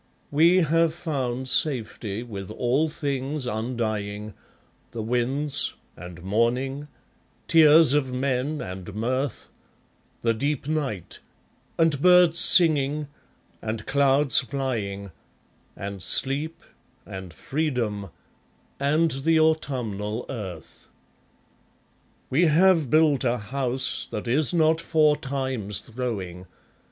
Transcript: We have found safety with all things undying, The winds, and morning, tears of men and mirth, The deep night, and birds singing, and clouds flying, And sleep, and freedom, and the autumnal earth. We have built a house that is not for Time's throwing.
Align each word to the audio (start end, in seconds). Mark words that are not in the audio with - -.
We 0.31 0.61
have 0.61 0.95
found 0.95 1.47
safety 1.47 2.23
with 2.23 2.49
all 2.49 2.89
things 2.89 3.45
undying, 3.45 4.33
The 4.93 5.03
winds, 5.03 5.75
and 5.95 6.23
morning, 6.23 6.87
tears 7.47 7.93
of 7.93 8.11
men 8.11 8.61
and 8.61 8.95
mirth, 8.95 9.49
The 10.23 10.33
deep 10.33 10.67
night, 10.67 11.19
and 11.77 12.01
birds 12.01 12.39
singing, 12.39 13.09
and 13.61 13.85
clouds 13.85 14.39
flying, 14.39 15.11
And 15.75 16.01
sleep, 16.01 16.63
and 17.05 17.31
freedom, 17.31 18.09
and 18.79 19.11
the 19.11 19.39
autumnal 19.39 20.25
earth. 20.29 20.89
We 22.31 22.47
have 22.47 22.89
built 22.89 23.23
a 23.23 23.37
house 23.37 24.07
that 24.09 24.27
is 24.27 24.51
not 24.51 24.81
for 24.81 25.15
Time's 25.15 25.79
throwing. 25.79 26.47